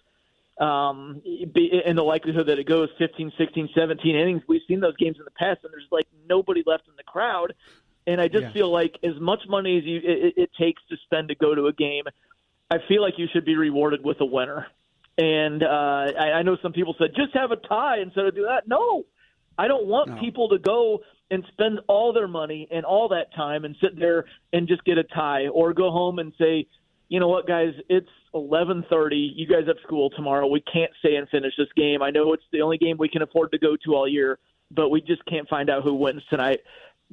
Um, 0.58 1.22
and 1.86 1.96
the 1.96 2.02
likelihood 2.02 2.46
that 2.46 2.58
it 2.58 2.68
goes 2.68 2.88
15, 2.98 3.32
16, 3.38 3.70
17 3.74 4.16
innings, 4.16 4.42
we've 4.46 4.60
seen 4.68 4.80
those 4.80 4.96
games 4.96 5.16
in 5.18 5.24
the 5.24 5.30
past, 5.30 5.60
and 5.64 5.72
there's 5.72 5.88
like 5.90 6.06
nobody 6.28 6.62
left 6.66 6.86
in 6.88 6.94
the 6.96 7.02
crowd. 7.02 7.54
And 8.06 8.20
I 8.20 8.28
just 8.28 8.44
yeah. 8.44 8.52
feel 8.52 8.70
like 8.70 8.96
as 9.02 9.18
much 9.18 9.40
money 9.48 9.78
as 9.78 9.84
you 9.84 9.96
it, 9.96 10.34
it 10.36 10.50
takes 10.58 10.82
to 10.90 10.96
spend 11.04 11.28
to 11.28 11.34
go 11.34 11.54
to 11.54 11.66
a 11.66 11.72
game, 11.72 12.04
I 12.70 12.78
feel 12.86 13.00
like 13.00 13.14
you 13.16 13.28
should 13.32 13.44
be 13.44 13.56
rewarded 13.56 14.04
with 14.04 14.20
a 14.20 14.24
winner. 14.24 14.66
And 15.16 15.62
uh, 15.62 16.12
I, 16.18 16.32
I 16.36 16.42
know 16.42 16.56
some 16.62 16.72
people 16.72 16.94
said 16.98 17.10
just 17.16 17.34
have 17.34 17.50
a 17.50 17.56
tie 17.56 18.00
instead 18.00 18.26
of 18.26 18.34
do 18.34 18.42
that. 18.42 18.66
No, 18.66 19.04
I 19.58 19.68
don't 19.68 19.86
want 19.86 20.10
no. 20.10 20.20
people 20.20 20.48
to 20.50 20.58
go 20.58 21.00
and 21.32 21.42
spend 21.50 21.80
all 21.88 22.12
their 22.12 22.28
money 22.28 22.68
and 22.70 22.84
all 22.84 23.08
that 23.08 23.34
time 23.34 23.64
and 23.64 23.74
sit 23.80 23.98
there 23.98 24.26
and 24.52 24.68
just 24.68 24.84
get 24.84 24.98
a 24.98 25.02
tie 25.02 25.48
or 25.48 25.72
go 25.72 25.90
home 25.90 26.18
and 26.18 26.32
say, 26.38 26.66
you 27.08 27.18
know 27.18 27.28
what, 27.28 27.46
guys, 27.46 27.72
it's 27.88 28.08
11:30. 28.34 29.32
You 29.34 29.46
guys 29.46 29.66
have 29.66 29.76
school 29.82 30.10
tomorrow. 30.10 30.46
We 30.46 30.60
can't 30.60 30.92
stay 31.00 31.16
and 31.16 31.28
finish 31.30 31.54
this 31.56 31.72
game. 31.74 32.02
I 32.02 32.10
know 32.10 32.34
it's 32.34 32.44
the 32.52 32.60
only 32.60 32.76
game 32.76 32.96
we 32.98 33.08
can 33.08 33.22
afford 33.22 33.50
to 33.52 33.58
go 33.58 33.76
to 33.84 33.94
all 33.94 34.06
year, 34.06 34.38
but 34.70 34.90
we 34.90 35.00
just 35.00 35.24
can't 35.24 35.48
find 35.48 35.70
out 35.70 35.82
who 35.82 35.94
wins 35.94 36.22
tonight. 36.28 36.60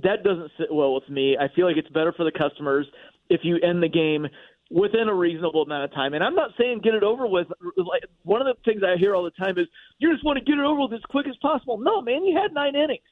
That 0.03 0.23
doesn't 0.23 0.51
sit 0.57 0.73
well 0.73 0.93
with 0.93 1.09
me. 1.09 1.37
I 1.37 1.47
feel 1.55 1.65
like 1.65 1.77
it's 1.77 1.89
better 1.89 2.11
for 2.11 2.25
the 2.25 2.31
customers 2.31 2.87
if 3.29 3.41
you 3.43 3.57
end 3.57 3.81
the 3.81 3.89
game 3.89 4.27
within 4.69 5.09
a 5.09 5.13
reasonable 5.13 5.63
amount 5.63 5.85
of 5.85 5.93
time. 5.93 6.13
And 6.13 6.23
I'm 6.23 6.35
not 6.35 6.51
saying 6.57 6.81
get 6.83 6.93
it 6.93 7.03
over 7.03 7.25
with. 7.25 7.47
Like 7.77 8.03
one 8.23 8.41
of 8.41 8.47
the 8.47 8.55
things 8.63 8.83
I 8.83 8.97
hear 8.97 9.15
all 9.15 9.23
the 9.23 9.31
time 9.31 9.57
is 9.57 9.67
you 9.97 10.11
just 10.11 10.25
want 10.25 10.39
to 10.39 10.43
get 10.43 10.59
it 10.59 10.65
over 10.65 10.81
with 10.81 10.93
as 10.93 11.05
quick 11.09 11.27
as 11.27 11.35
possible. 11.41 11.77
No, 11.77 12.01
man, 12.01 12.25
you 12.25 12.37
had 12.37 12.53
nine 12.53 12.75
innings. 12.75 13.03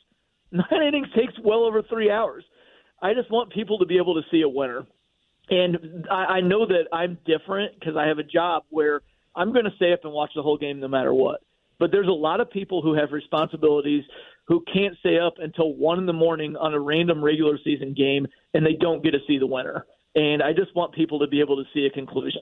Nine 0.52 0.84
innings 0.88 1.08
takes 1.16 1.34
well 1.44 1.64
over 1.64 1.82
three 1.84 2.10
hours. 2.10 2.44
I 3.02 3.14
just 3.14 3.30
want 3.32 3.52
people 3.52 3.80
to 3.80 3.86
be 3.86 3.98
able 3.98 4.16
to 4.16 4.22
see 4.32 4.42
a 4.42 4.50
winner. 4.50 4.86
And 5.50 6.06
I, 6.12 6.38
I 6.38 6.42
know 6.42 6.66
that 6.66 6.86
I'm 6.92 7.18
different 7.26 7.80
because 7.80 7.96
I 7.96 8.08
have 8.08 8.18
a 8.18 8.24
job 8.24 8.64
where 8.70 9.02
I'm 9.36 9.54
going 9.54 9.66
to 9.66 9.76
stay 9.76 9.94
up 9.94 10.00
and 10.04 10.12
watch 10.14 10.32
the 10.36 10.42
whole 10.42 10.58
game 10.58 10.80
no 10.80 10.88
matter 10.88 11.14
what. 11.14 11.42
But 11.80 11.92
there's 11.92 12.08
a 12.08 12.12
lot 12.12 12.40
of 12.40 12.50
people 12.50 12.82
who 12.82 12.96
have 12.96 13.12
responsibilities 13.12 14.04
who 14.48 14.64
can't 14.74 14.98
stay 15.00 15.20
up 15.20 15.36
until 15.38 15.74
one 15.74 16.00
in 16.00 16.06
the 16.06 16.14
morning 16.14 16.56
on 16.56 16.74
a 16.74 16.80
random 16.80 17.24
regular 17.24 17.60
season 17.64 17.94
game 17.94 18.28
and 18.54 18.66
they 18.66 18.74
don't 18.74 19.04
get 19.04 19.12
to 19.12 19.20
see 19.28 19.38
the 19.38 19.46
winner. 19.46 19.86
And 20.16 20.42
I 20.42 20.54
just 20.54 20.76
want 20.76 20.96
people 20.96 21.20
to 21.20 21.28
be 21.28 21.40
able 21.42 21.58
to 21.58 21.70
see 21.74 21.86
a 21.86 21.92
conclusion. 21.92 22.42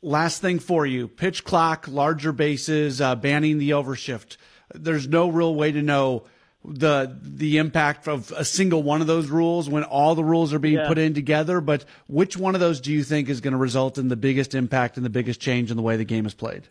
Last 0.00 0.40
thing 0.40 0.60
for 0.60 0.86
you 0.86 1.08
pitch 1.08 1.42
clock, 1.42 1.88
larger 1.88 2.32
bases, 2.32 3.00
uh, 3.00 3.16
banning 3.16 3.58
the 3.58 3.70
overshift. 3.70 4.36
There's 4.72 5.08
no 5.08 5.28
real 5.28 5.54
way 5.54 5.72
to 5.72 5.82
know 5.82 6.24
the 6.64 7.16
the 7.22 7.58
impact 7.58 8.08
of 8.08 8.32
a 8.36 8.44
single 8.44 8.82
one 8.82 9.00
of 9.00 9.06
those 9.06 9.28
rules 9.28 9.68
when 9.68 9.84
all 9.84 10.14
the 10.14 10.24
rules 10.24 10.52
are 10.52 10.58
being 10.58 10.76
yeah. 10.76 10.88
put 10.88 10.98
in 10.98 11.14
together 11.14 11.60
but 11.60 11.84
which 12.08 12.36
one 12.36 12.54
of 12.54 12.60
those 12.60 12.80
do 12.80 12.92
you 12.92 13.04
think 13.04 13.28
is 13.28 13.40
going 13.40 13.52
to 13.52 13.58
result 13.58 13.96
in 13.96 14.08
the 14.08 14.16
biggest 14.16 14.54
impact 14.54 14.96
and 14.96 15.06
the 15.06 15.10
biggest 15.10 15.40
change 15.40 15.70
in 15.70 15.76
the 15.76 15.82
way 15.82 15.96
the 15.96 16.04
game 16.04 16.26
is 16.26 16.34
played 16.34 16.68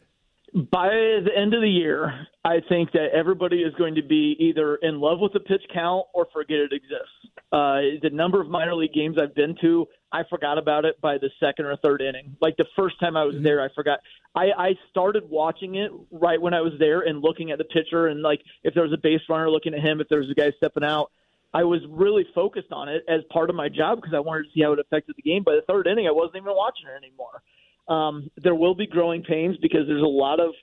by 0.72 0.88
the 0.88 1.32
end 1.36 1.54
of 1.54 1.62
the 1.62 1.70
year 1.70 2.28
i 2.44 2.58
think 2.70 2.92
that 2.92 3.10
everybody 3.14 3.62
is 3.62 3.74
going 3.76 3.96
to 3.96 4.02
be 4.02 4.36
either 4.40 4.76
in 4.78 5.00
love 5.00 5.20
with 5.20 5.34
the 5.34 5.40
pitch 5.40 5.64
count 5.74 6.06
or 6.14 6.28
forget 6.34 6.58
it 6.58 6.74
exists 6.74 7.28
uh, 7.52 7.80
the 8.02 8.10
number 8.12 8.42
of 8.42 8.50
minor 8.50 8.76
league 8.76 8.94
games 8.94 9.18
I've 9.18 9.34
been 9.34 9.56
to, 9.62 9.88
I 10.12 10.24
forgot 10.30 10.58
about 10.58 10.84
it 10.84 11.00
by 11.00 11.18
the 11.18 11.30
second 11.40 11.66
or 11.66 11.78
third 11.78 12.02
inning. 12.02 12.36
Like 12.42 12.58
the 12.58 12.66
first 12.76 13.00
time 13.00 13.16
I 13.16 13.24
was 13.24 13.36
mm-hmm. 13.36 13.44
there, 13.46 13.62
I 13.62 13.70
forgot. 13.74 14.00
I, 14.36 14.48
I 14.58 14.76
started 14.90 15.30
watching 15.30 15.76
it 15.76 15.92
right 16.12 16.42
when 16.42 16.54
I 16.54 16.60
was 16.60 16.74
there 16.78 17.02
and 17.02 17.22
looking 17.22 17.52
at 17.52 17.58
the 17.58 17.64
pitcher 17.64 18.08
and 18.08 18.22
like 18.22 18.42
if 18.64 18.74
there 18.74 18.84
was 18.84 18.92
a 18.92 18.98
base 18.98 19.22
runner 19.30 19.50
looking 19.50 19.74
at 19.74 19.80
him, 19.80 20.02
if 20.02 20.10
there 20.10 20.20
was 20.20 20.30
a 20.30 20.36
guy 20.36 20.52
stepping 20.58 20.84
out. 20.84 21.12
I 21.54 21.64
was 21.64 21.80
really 21.90 22.26
focused 22.36 22.74
on 22.74 22.90
it 22.90 23.06
as 23.08 23.22
part 23.32 23.50
of 23.50 23.56
my 23.56 23.70
job 23.70 24.00
because 24.00 24.14
I 24.14 24.20
wanted 24.20 24.44
to 24.44 24.50
see 24.54 24.62
how 24.62 24.74
it 24.74 24.80
affected 24.80 25.16
the 25.16 25.22
game. 25.22 25.44
By 25.44 25.56
the 25.56 25.62
third 25.62 25.88
inning, 25.88 26.06
I 26.06 26.12
wasn't 26.12 26.36
even 26.38 26.54
watching 26.54 26.88
it 26.88 26.98
anymore. 26.98 27.42
Um, 27.88 28.30
there 28.38 28.56
will 28.56 28.76
be 28.76 28.88
growing 28.88 29.24
pains 29.24 29.58
because 29.62 29.82
there's 29.88 30.04
a 30.04 30.06
lot 30.06 30.40
of 30.40 30.54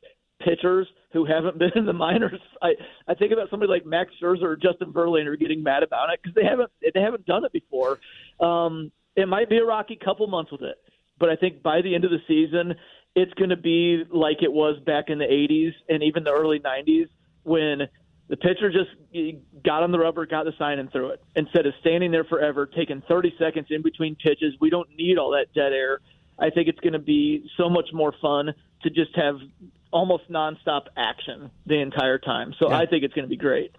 pitchers 0.40 0.87
who 1.12 1.25
haven't 1.25 1.59
been 1.59 1.73
in 1.75 1.87
the 1.87 1.93
minors. 1.93 2.40
I 2.62 2.73
I 3.09 3.14
think 3.14 3.33
about 3.33 3.50
somebody 3.50 3.71
like 3.71 3.87
Max 3.87 4.11
Scherzer 4.23 4.43
or 4.43 4.57
Justin 4.57 4.93
Verlander 4.93 5.38
getting 5.38 5.62
mad 5.62 5.83
about 5.83 6.12
it 6.12 6.21
because 6.23 6.35
they 6.35 6.45
haven't 6.45 6.71
they 6.95 7.00
haven't 7.00 7.26
done 7.26 7.45
it 7.45 7.52
before. 7.52 7.99
Um, 8.40 8.93
it 9.16 9.28
might 9.28 9.49
be 9.49 9.59
a 9.59 9.64
rocky 9.64 9.99
couple 10.02 10.26
months 10.26 10.50
with 10.50 10.62
it, 10.62 10.76
but 11.19 11.31
I 11.31 11.37
think 11.37 11.62
by 11.62 11.83
the 11.83 11.95
end 11.95 12.04
of 12.04 12.11
the 12.11 12.19
season, 12.26 12.75
it's 13.14 13.33
going 13.35 13.50
to 13.50 13.57
be 13.57 14.02
like 14.11 14.43
it 14.43 14.52
was 14.52 14.78
back 14.85 15.04
in 15.09 15.19
the 15.19 15.25
'80s 15.25 15.73
and 15.88 16.02
even 16.02 16.25
the 16.25 16.33
early 16.33 16.59
'90s 16.59 17.09
when 17.45 17.83
the 18.28 18.37
pitcher 18.37 18.73
just 18.73 18.90
got 19.64 19.83
on 19.83 19.93
the 19.93 19.99
rubber, 19.99 20.26
got 20.26 20.45
the 20.45 20.52
sign, 20.59 20.78
and 20.78 20.90
threw 20.90 21.09
it 21.09 21.23
instead 21.37 21.66
of 21.66 21.75
standing 21.81 22.11
there 22.11 22.25
forever, 22.25 22.66
taking 22.66 23.02
30 23.07 23.35
seconds 23.38 23.66
in 23.71 23.83
between 23.83 24.16
pitches. 24.16 24.54
We 24.61 24.71
don't 24.71 24.88
need 24.97 25.19
all 25.19 25.33
that 25.33 25.52
dead 25.54 25.73
air. 25.73 26.00
I 26.38 26.50
think 26.50 26.69
it's 26.69 26.81
going 26.81 26.95
to 26.95 26.99
be 26.99 27.49
so 27.57 27.69
much 27.69 27.91
more 27.93 28.12
fun 28.21 28.55
to 28.83 28.91
just 28.91 29.14
have 29.17 29.37
almost 29.93 30.31
nonstop 30.31 30.87
action 30.97 31.50
the 31.67 31.81
entire 31.81 32.19
time. 32.19 32.55
So 32.59 32.69
yeah. 32.69 32.79
I 32.79 32.87
think 32.87 33.05
it's 33.05 33.14
going 33.14 33.25
to 33.25 33.29
be 33.29 33.37
great. 33.37 33.75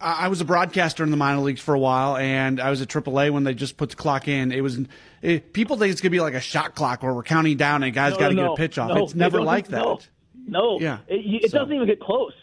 I 0.00 0.26
was 0.26 0.40
a 0.40 0.44
broadcaster 0.44 1.04
in 1.04 1.10
the 1.12 1.16
minor 1.16 1.40
leagues 1.40 1.60
for 1.60 1.72
a 1.72 1.78
while, 1.78 2.16
and 2.16 2.60
I 2.60 2.68
was 2.70 2.82
at 2.82 2.88
AAA 2.88 3.30
when 3.30 3.44
they 3.44 3.54
just 3.54 3.76
put 3.76 3.90
the 3.90 3.96
clock 3.96 4.26
in. 4.26 4.50
It 4.50 4.60
was 4.60 4.80
it, 5.22 5.52
people 5.52 5.76
think 5.76 5.92
it's 5.92 6.00
going 6.00 6.10
to 6.10 6.16
be 6.16 6.20
like 6.20 6.34
a 6.34 6.40
shot 6.40 6.74
clock 6.74 7.02
where 7.02 7.14
we're 7.14 7.22
counting 7.22 7.56
down 7.56 7.84
and 7.84 7.94
guys 7.94 8.14
no, 8.14 8.18
got 8.18 8.28
to 8.28 8.34
no, 8.34 8.42
get 8.42 8.52
a 8.52 8.56
pitch 8.56 8.78
off. 8.78 8.90
It's 8.96 9.14
never 9.14 9.40
like 9.40 9.68
that. 9.68 10.08
No, 10.46 10.80
yeah, 10.80 10.98
it, 11.06 11.44
it 11.44 11.50
so. 11.52 11.58
doesn't 11.58 11.72
even 11.72 11.86
get 11.86 12.00
close, 12.00 12.34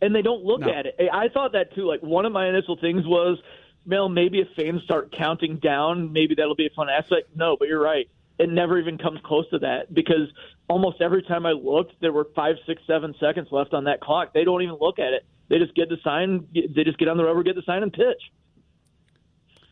and 0.00 0.14
they 0.14 0.22
don't 0.22 0.44
look 0.44 0.62
at 0.62 0.86
it. 0.86 0.96
I 1.12 1.28
thought 1.28 1.52
that 1.52 1.74
too. 1.74 1.86
Like 1.86 2.00
one 2.00 2.26
of 2.26 2.32
my 2.32 2.48
initial 2.48 2.76
things 2.76 3.04
was, 3.04 3.38
well, 3.86 4.08
maybe 4.08 4.38
if 4.38 4.48
fans 4.56 4.82
start 4.84 5.12
counting 5.12 5.56
down, 5.56 6.12
maybe 6.12 6.36
that'll 6.36 6.54
be 6.54 6.66
a 6.66 6.74
fun 6.76 6.88
aspect. 6.88 7.34
No, 7.34 7.56
but 7.58 7.66
you're 7.66 7.82
right 7.82 8.08
it 8.40 8.48
never 8.48 8.78
even 8.78 8.96
comes 8.96 9.20
close 9.22 9.48
to 9.50 9.58
that 9.58 9.92
because 9.92 10.32
almost 10.66 11.02
every 11.02 11.22
time 11.22 11.44
I 11.44 11.52
looked, 11.52 11.92
there 12.00 12.12
were 12.12 12.26
five, 12.34 12.56
six, 12.66 12.80
seven 12.86 13.14
seconds 13.20 13.48
left 13.50 13.74
on 13.74 13.84
that 13.84 14.00
clock. 14.00 14.32
They 14.32 14.44
don't 14.44 14.62
even 14.62 14.78
look 14.80 14.98
at 14.98 15.12
it. 15.12 15.26
They 15.50 15.58
just 15.58 15.74
get 15.74 15.90
the 15.90 15.98
sign. 16.02 16.48
They 16.54 16.84
just 16.84 16.96
get 16.98 17.08
on 17.08 17.18
the 17.18 17.24
rubber, 17.24 17.42
get 17.42 17.54
the 17.54 17.62
sign, 17.66 17.82
and 17.82 17.92
pitch. 17.92 18.32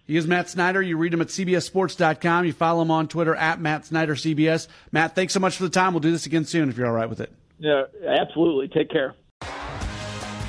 He 0.06 0.16
is 0.16 0.26
Matt 0.26 0.50
Snyder. 0.50 0.82
You 0.82 0.98
read 0.98 1.14
him 1.14 1.22
at 1.22 1.28
CBSSports.com. 1.28 2.44
You 2.44 2.52
follow 2.52 2.82
him 2.82 2.90
on 2.90 3.08
Twitter 3.08 3.34
at 3.34 3.58
Matt 3.58 3.86
Snyder 3.86 4.14
CBS. 4.14 4.68
Matt, 4.92 5.14
thanks 5.14 5.32
so 5.32 5.40
much 5.40 5.56
for 5.56 5.62
the 5.64 5.70
time. 5.70 5.94
We'll 5.94 6.00
do 6.00 6.10
this 6.12 6.26
again 6.26 6.44
soon 6.44 6.68
if 6.68 6.76
you're 6.76 6.86
all 6.86 6.92
right 6.92 7.08
with 7.08 7.20
it. 7.20 7.32
Yeah, 7.58 7.84
absolutely. 8.06 8.68
Take 8.68 8.90
care. 8.90 9.14